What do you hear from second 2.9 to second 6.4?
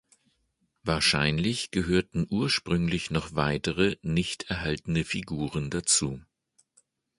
noch weitere, nicht erhaltene Figuren dazu.